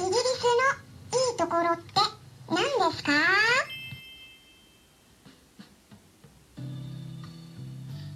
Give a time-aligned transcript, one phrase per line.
[0.00, 0.20] イギリスの
[1.30, 1.82] いいところって
[2.48, 2.56] 何
[2.90, 3.12] ですか？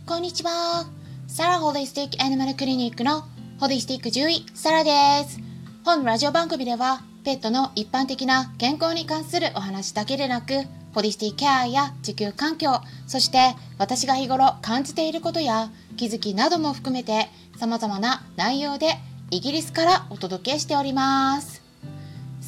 [0.07, 0.87] こんにちは。
[1.29, 3.25] サラホリスティックアニマルクリニックの
[3.61, 5.39] ホリスティック獣医、サラです。
[5.85, 10.63] 本ラジオ番組では、ペットの一般的な健康に関するお話だけでなく、
[10.95, 17.29] ホリスティケアや地球環境、そして私が日頃感じていることや気づきなども含めて
[17.59, 18.95] 様々な内容で
[19.31, 21.64] イギリスからお届けしております。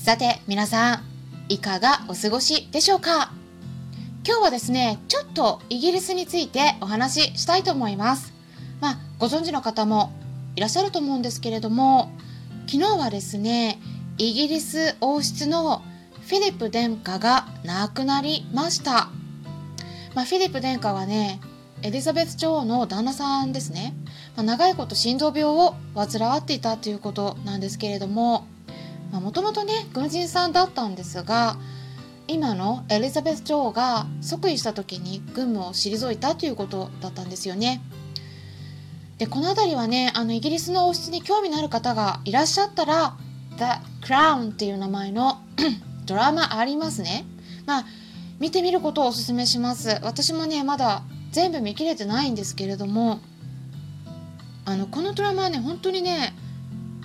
[0.06, 1.04] さて皆さん、
[1.48, 3.32] いかがお過ごしでしょうか？
[4.24, 8.32] 今日はですね、ちょっとイギリスについてお話ししたいと思います。
[8.80, 10.12] まあ、ご存知の方も
[10.54, 12.12] いらっしゃると思うんですけれども、
[12.68, 13.80] 昨日はですね、
[14.16, 15.82] イギリス王室の
[16.20, 19.08] フィリップ殿下が亡くなりました。
[20.14, 21.40] まあ、フィリップ殿下はね、
[21.82, 23.92] エリザベス女王の旦那さんですね。
[24.36, 28.46] まあ、長いこと心臓病を患っていたということなんですけれども、
[29.12, 31.56] もともとね、軍人さんだったんですが、
[32.28, 37.80] 今のエリザベス女王が即位した時に軍務を退いたということだったんですよね。
[39.18, 43.16] でこの辺りはねあのイギリスの王室に興味のある方がいらっしゃったら
[43.56, 43.64] 「The
[44.06, 45.40] Crown」っていう名前の
[46.04, 47.24] ドラマありますね。
[47.64, 47.84] まあ
[48.40, 50.00] 見てみることをおすすめします。
[50.02, 53.20] 私もねまだ全部見切れてないんですけれども
[54.64, 56.34] あのこのドラマはね本当にね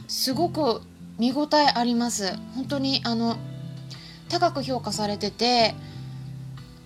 [0.07, 0.81] すごく
[1.22, 2.36] 見応えあります。
[2.55, 3.38] 本当にあの
[4.27, 5.75] 高く評価されてて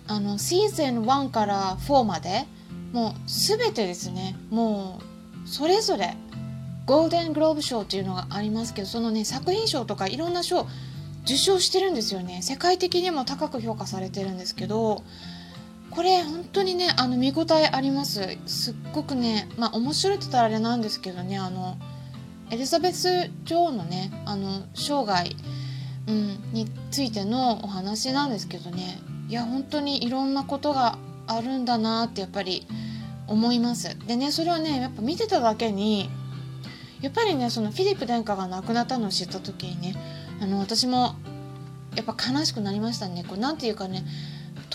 [0.06, 2.44] あのシーズン1から4まで
[2.92, 4.36] もう全てですね。
[4.50, 5.00] も
[5.42, 6.18] うそれぞれ
[6.84, 10.66] ゴールデングローブ賞っていうのがありますけどそのね作品賞とかいろんな賞
[11.24, 12.42] 受賞してるんですよね。
[12.42, 15.02] 世界的にも高く評価されてるんですけど
[15.90, 18.36] これ本当にねあの見応えあります。
[18.44, 21.78] すっごくねまあ面白いって言ったらあれなんですけどねあの
[22.50, 25.34] エリザベス女王のねあの生涯
[26.08, 29.00] うん、についてのお話なんですけどね。
[29.28, 32.66] いや本当にいろんなことがあるんだなってやっぱり
[33.26, 33.98] 思います。
[34.06, 36.08] でねそれはねやっぱ見てただけに
[37.00, 39.96] やっぱりねそのフィリップ殿下が亡くなったのを知った時にね
[40.40, 41.16] あの私も
[41.96, 43.24] やっぱ悲しくなりましたね。
[43.24, 44.04] これなていうかね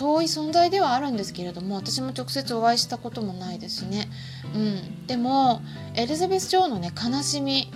[0.02, 4.08] 遠い存在ではあるんですけれども私も直接お会いしたこともないですしね、
[4.52, 5.62] うん、でも
[5.94, 7.70] エリザベス女王のね悲しみ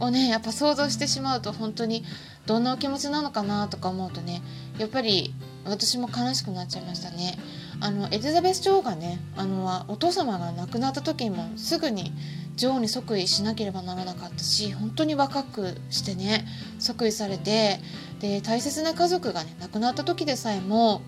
[0.00, 2.02] をねやっぱ想像してしまうと本当に
[2.46, 4.40] どんなお気持ちなのかなとか思うとね
[4.78, 5.34] やっぱり
[5.66, 7.36] 私も悲しくなっちゃいましたね。
[7.80, 12.10] あのエリザベス女王がねあのお父様が亡くなった時もすぐに
[12.56, 16.46] 女王に即位しなければならなかったし本当に若くしてね
[16.78, 17.80] 即位されて
[18.20, 21.02] で大切な家族がね亡くなった時でさえも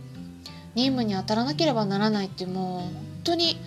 [0.79, 2.93] 任務に当たらなければならないってもう本
[3.25, 3.59] 当に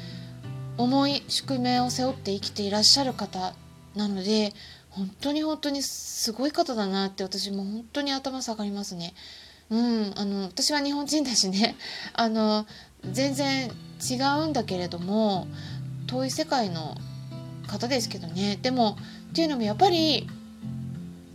[0.78, 3.54] 重い宿命を背負って生きていらっしゃる方
[3.96, 4.54] なので
[4.90, 9.14] 本当に本当にすごい方だなって私も本当に頭下がりますね。
[9.70, 11.76] うん、あの私は日本人だしね
[12.14, 12.66] あの
[13.10, 13.72] 全然
[14.10, 15.48] 違うんだけれども
[16.08, 16.98] 遠い世界の
[17.68, 18.98] 方ですけどねでも
[19.32, 20.30] っていうのもやっぱり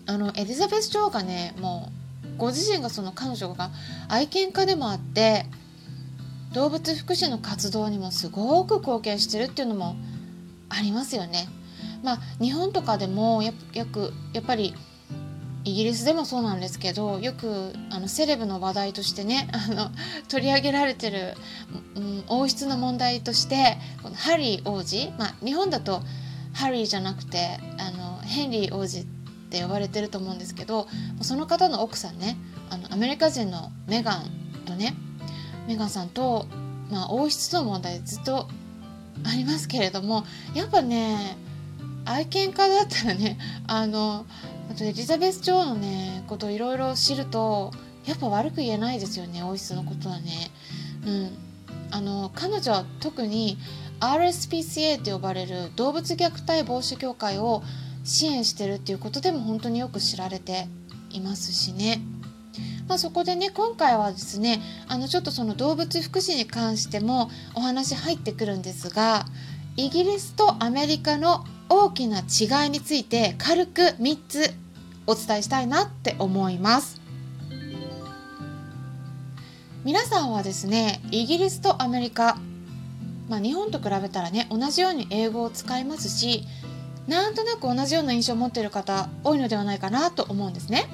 [0.07, 1.91] あのエリザベス女王がねも
[2.35, 3.71] うご自身がその彼女が
[4.09, 5.47] 愛犬家でもあって
[6.57, 9.95] 動物福祉の活動にもすごく貢献してるっていうのも
[10.71, 11.49] ありますよね。
[12.03, 13.53] まあ、日本とかでもや
[13.85, 14.75] くやっぱり
[15.65, 19.91] イギリスでもそうなんですけどよくあのセレブの話題としてね あの
[20.29, 21.35] 取り上げられてる、
[21.95, 26.03] うん、王室の問題としてこのハリー王子、まあ、日本だと
[26.55, 29.05] ハリーじゃなくてあのヘンリー王子っ
[29.51, 30.89] て呼ばれてると思うんですけど
[31.21, 32.39] その方の奥さんね
[32.71, 34.31] あのアメリカ人のメガン
[34.65, 34.97] とね
[35.67, 36.47] メガンさんと、
[36.91, 38.49] まあ、王室の問題ずっと
[39.25, 41.37] ありますけれどもやっぱね
[42.05, 44.27] 愛犬家だったらねあの
[44.71, 47.73] あとエリザベス女王のねことをいろいろ知ると
[48.05, 50.51] やっぱ悪く言えないですよね王室のことはね。
[51.05, 51.31] うん、
[51.91, 53.59] あの彼女は特に
[54.01, 57.63] RSPCA と呼ばれる動物虐待防止協会を
[58.05, 60.69] 支援してるっていうことでも本当によく知られて
[61.11, 62.01] いますしね。
[62.89, 69.27] まあ、そこでね今回はですねあのちょっとその動物福祉に関してもお話入ってくるんですが
[69.77, 74.55] イギリスとアメリカの大きな違いについて軽く3つ
[75.07, 77.01] お伝えしたいなって思います。
[79.85, 82.39] 皆さんはですねイギリスとアメリカ、
[83.29, 86.43] まあ、日本と比べたらね同じように英語を使いますし
[87.07, 90.89] なんとなく同じような印象を持っている方多いのではないかなと思うんですね。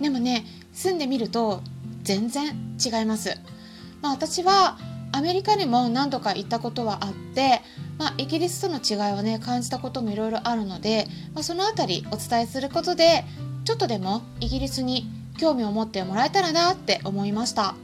[0.00, 1.62] でもね住んでみると
[2.02, 3.38] 全然違います、
[4.02, 4.76] まあ、私は
[5.12, 7.62] アメリカにも何度か行ったことはあって、
[7.98, 13.24] まあ、イギリスとの違いをね感じたこともいろいろあるので、まあ、その辺りお伝えすることで
[13.64, 17.74] ちょっとでもイギリスに興味を持ってもらえたらなって思いました。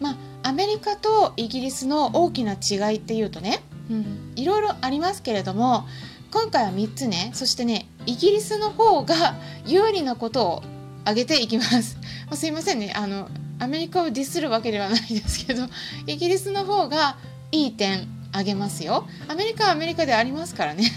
[0.00, 3.60] まあアメリカとイギリスの大きな違いっていうとね、
[3.90, 5.86] うん、いろいろありますけれども
[6.30, 7.30] 今回は3つね。
[7.34, 9.36] そしてねイギリスの方が
[9.66, 10.62] 有利なことを
[11.08, 11.96] 挙げていきます、
[12.26, 12.92] まあ、すいませんね。
[12.94, 13.28] あの
[13.58, 15.64] アメリカをディスるわけではないですけど
[16.06, 17.16] イギリスの方が
[17.50, 19.06] いい点あげますよ。
[19.26, 20.92] アメリカはアメリカでありますからね。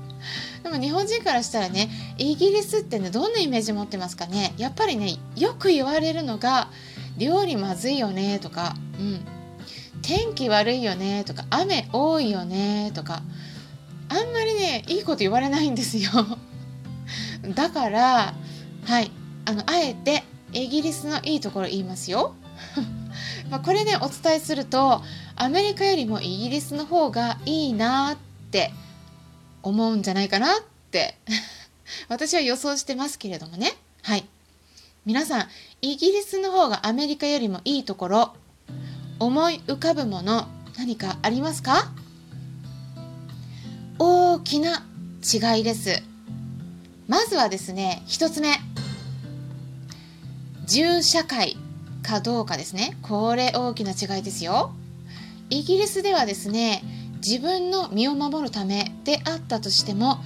[0.64, 4.54] でも日本人からしたらねイギリスってねどんなイメージ持ってますかね。
[4.56, 6.70] やっぱりねよく言われるのが
[7.18, 9.20] 料理まずいよねとか、うん、
[10.00, 13.22] 天気悪いよねとか雨多いよねとか。
[14.08, 16.10] あんまりねいいこと言われないんですよ。
[17.54, 18.34] だから
[18.86, 19.10] はい。
[19.50, 22.36] あのあえてイギリスのいいところ言いますよ。
[23.50, 25.02] まこれねお伝えすると
[25.34, 28.16] アメリカよりもイギリスの方がいいなっ
[28.52, 28.72] て
[29.64, 30.60] 思うんじゃないかなっ
[30.92, 31.18] て。
[32.08, 33.76] 私は予想してますけれどもね。
[34.02, 34.24] はい。
[35.04, 35.48] 皆さん
[35.82, 38.34] イギリスの方がアメリカよりもいいところ
[39.18, 40.46] 思い浮かぶもの
[40.78, 41.90] 何かありますか？
[43.98, 44.86] 大きな
[45.24, 46.04] 違いです。
[47.08, 48.69] まずはですね1つ目。
[50.70, 51.56] 銃社会
[52.00, 52.96] かどうかですね。
[53.02, 54.70] これ大きな違いですよ。
[55.50, 56.84] イギリスではですね
[57.16, 60.18] 自分の身を守るためであったとしても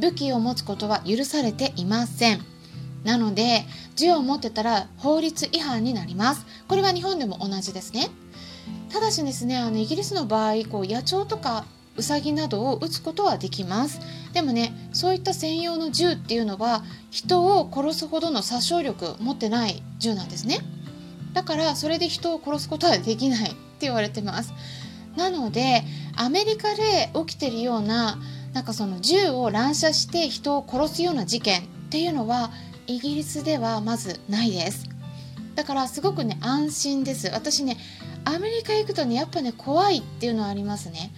[0.00, 2.44] 武器を持つことは許されていません。
[3.04, 3.62] なので
[3.94, 6.44] 銃を持ってたら法律違反になります。
[6.66, 8.08] これは日本でも同じですね。
[8.92, 11.64] ただしですねあのイギリスの場合こう野鳥とか
[11.96, 14.00] ウサギなどを撃つことはできます。
[14.32, 20.58] でもねそういった専用の銃っていうのは人を殺すほどの殺傷力持ってない銃なんですね。
[21.32, 24.52] だからそれで人を殺すことはできないって言われてます。
[25.16, 25.82] なので
[26.16, 28.18] アメリカで起きてるような
[28.52, 32.50] なんかその銃を乱射して人を殺すような事件っていうのは
[32.86, 34.88] イギリスではまずないです。
[35.54, 37.28] だからすごくね安心です。
[37.28, 37.76] 私ね
[38.24, 41.12] アメリカ行くとねやっぱね怖いっていうのはありますね。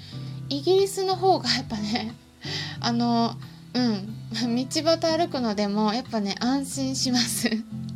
[0.48, 2.14] イギリスの方がやっぱね
[2.80, 3.36] あの
[3.74, 7.50] うん 道端歩くのでもやっぱね安心します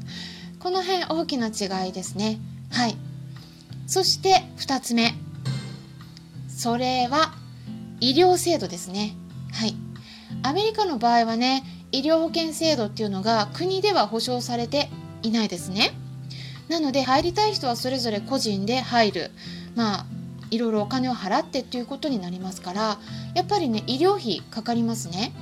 [0.61, 2.39] この辺大きな違いですね
[2.71, 2.97] はい
[3.87, 5.15] そして2つ目
[6.49, 7.35] それは
[8.01, 9.15] 医療制度ですね。
[9.53, 9.77] はい。
[10.43, 14.91] アメリカの場合はね、医療保険制度っていうのが国では保障されて
[15.23, 15.93] いないですね。
[16.69, 19.31] なので入りたい人はそれぞれ個人で入る。
[19.75, 20.07] まあ
[20.51, 22.99] いろいろお金を払ってっていうことになりますから
[23.35, 25.33] やっぱりね医療費かかりますね。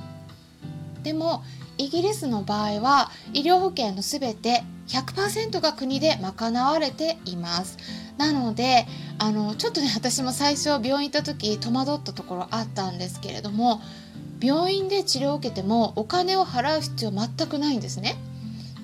[1.03, 1.43] でも
[1.77, 7.77] イギリスの場合は医療保険の全て100%が国で賄われています。
[8.17, 8.87] なので
[9.19, 13.81] あのちょっとね私も最初病院行った時戸惑ったところあったんですけれども
[14.41, 18.15] 病院で治療を受けてもお金を払う必要全くないんですね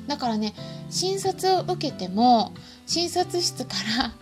[0.07, 0.53] だからね
[0.89, 2.53] 診察を受けても
[2.85, 4.13] 診察室から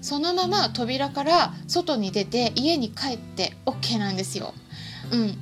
[0.00, 4.54] そのまま扉から外に出て家に帰って OK なんですよ。
[5.12, 5.38] うん、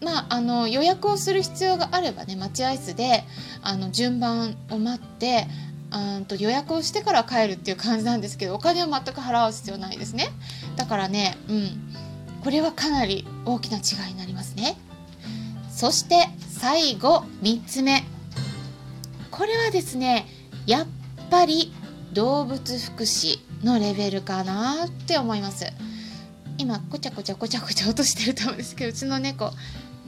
[0.00, 3.24] まあ、あの予約をする必要があればね待合室で
[3.62, 5.46] あの順番を待って
[5.90, 10.28] うんと予約をしてから帰るっていう感じなんですけどお金は全く払う必要ないですね。
[10.76, 11.94] だからねうん。
[12.44, 14.76] これはかなり大きな違いになりますね。
[15.70, 18.04] そして最後3つ目。
[19.30, 20.26] これはですね
[20.66, 20.86] やっ
[21.30, 21.72] ぱり
[22.12, 23.40] 動物福祉。
[23.62, 25.66] のレベルかなって思います。
[26.58, 29.52] 今こちゃこちゃこちゃこちゃ落としてると思うんですけどうちの猫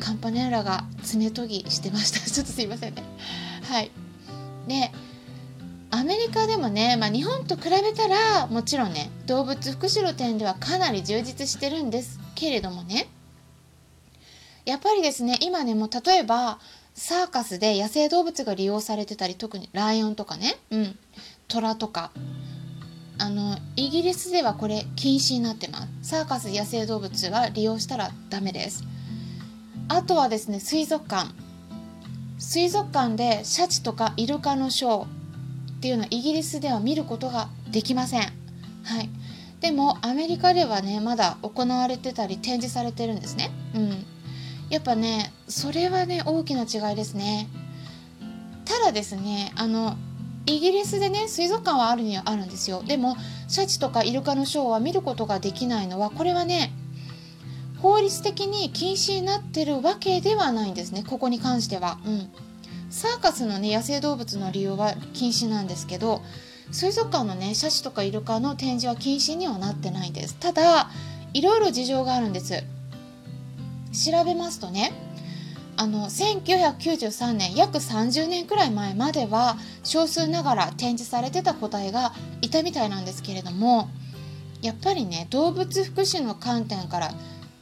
[0.00, 2.18] カンパネラが爪研ぎしてました。
[2.28, 3.02] ちょっとすいませんね。
[3.62, 3.90] はい。
[4.66, 4.90] で
[5.92, 13.08] アメリカでもね、まあ、日本と比べたらもちろんね動物福祉の点ではかなり充実してるんですけれどもね。
[14.64, 16.58] やっぱりですね今ねもう例えば
[16.94, 20.98] サーカスで野生動物が利用されてたり特にライオンとかね、うん、
[21.48, 22.12] トラとか
[23.20, 28.82] あのイギリスではこれ禁止になってますサーカス野生動物は利用したらダメです
[29.88, 31.30] あとはですね水族館
[32.38, 35.08] 水族館でシャチとかイルカのショーっ
[35.80, 38.20] ていうのはイギリスでは見ることができません。
[38.22, 38.26] は
[39.00, 39.10] い、
[39.60, 43.50] でもアメリカではねまだ行われてたり展示されてるんですね。
[43.74, 44.06] うん、
[44.70, 47.48] やっぱねそれはね大きな違いですね。
[48.64, 49.96] ただですねあの
[50.56, 52.82] イギリスでね水族館はあるにはあるんですよ。
[52.82, 53.16] でも
[53.48, 56.72] シャチとかイルカのショーは見ることができないのはこれはね
[57.78, 61.04] 法律的に禁止になってるわけではないんですね。
[61.06, 61.98] ここに関しては。
[62.04, 62.28] うん。
[62.90, 66.22] サーカスのね野生動物の利用は禁止なんですけど
[66.72, 70.34] 水族館のねシャチとかイルカの展示は禁止にはなってないんです。
[70.34, 70.90] ただ
[71.32, 72.64] いろいろ事情があるんです。
[73.92, 74.92] 調べますとね
[75.80, 83.88] あの1993年約30年くらい前までは少数ながら展示されてた個体がいたみたいなんですけれども
[84.60, 87.14] やっぱりね動物福祉の観点から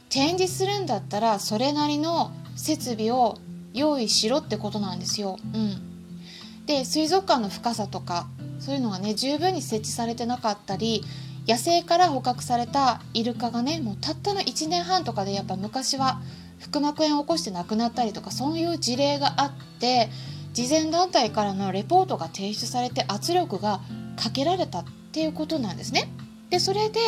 [0.09, 3.37] 展示するんだったらそれなりの設備を
[3.73, 5.37] 用意しろってことなんですよ。
[5.53, 8.27] うん、で水族館の深さとか
[8.59, 11.05] そういうのがね十分に設置されてなかったり
[11.47, 16.19] 野生から捕獲されたイルカがねもうたったの1年半とかでやっぱ昔は
[16.59, 20.09] 腹膜炎を起こして亡くなったりとかそういう事例があって
[20.53, 23.81] 慈善団体からのレポートが提出されて圧力が
[24.17, 26.09] かけられたっていうことなんですね。
[26.49, 26.99] でそれで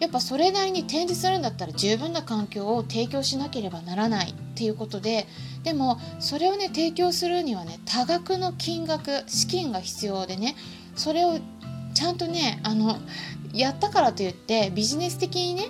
[0.00, 5.26] やっぱそれなりに展示するんだったら十分な環境を提供しなければならないっていうことで
[5.62, 10.56] でもそれをね提供するにはね多額の金額資金が必要でね
[10.96, 11.38] それを
[11.94, 12.98] ちゃんとねあの
[13.52, 15.68] やったからといってビジネス的にね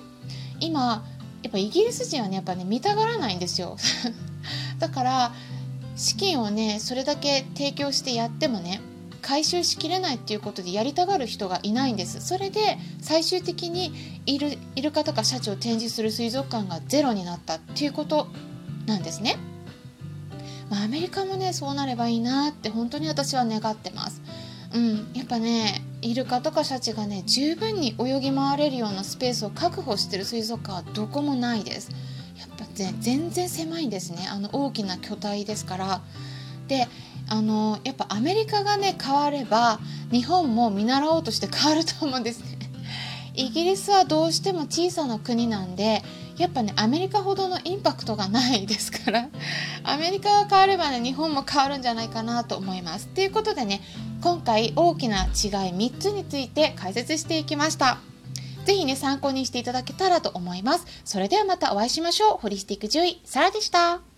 [0.58, 1.04] 今
[1.44, 3.76] やっぱイギリス人はねやっぱね見たがらないんですよ。
[4.80, 5.32] だから
[5.94, 8.80] 資金をねそれだけ提供してやってもね
[9.20, 12.26] 回収しきれないっていうことでやりたがる人がいないんです。
[12.26, 13.92] それで最終的に
[14.24, 18.28] イルイルカとかシャチを展示する水族館がゼロになったっていうこと
[18.86, 19.36] なんですね、
[20.70, 24.22] まあ、アメリカもねそうなればいいなって本当に私は願ってます。
[24.72, 31.90] うんやっぱねイルカとかシャチがね十分に泳ぎ回れるようなスペースを確保してる水族館はどこもないです
[32.38, 36.02] やっぱ全然狭いんですねあの大きな巨体ですから
[36.68, 36.88] で
[37.28, 39.80] あのやっぱアメリカがね変われば
[40.10, 42.58] 日本も見習おうとして変わると思うんですね。
[43.34, 46.04] イギリスはどうしても小さな国なんで
[46.36, 49.28] やっぱねアメリカほどのインパクトがないですから
[49.82, 53.08] アメリカが変わればね日本も変わるんじゃないかなと思います。
[53.08, 53.80] ということでね
[54.20, 57.98] 今回大きな違い3つについて解説していきました。
[58.64, 60.86] 是非ね参考にしていただけたらと思います。
[61.04, 62.38] それではまたお会いしましょう。
[62.38, 64.13] ホリスティック獣医サラでした。